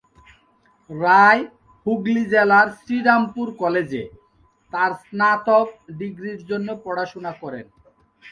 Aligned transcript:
রায়, 0.89 1.43
হুগলি 1.85 2.23
জেলার 2.33 2.67
শ্রীরামপুর 2.77 3.47
কলেজে, 3.61 4.03
তার 4.73 4.91
স্নাতক 5.01 5.67
ডিগ্রির 5.99 6.39
জন্য 6.49 6.67
পড়াশোনা 6.85 7.31
করেন। 7.41 7.65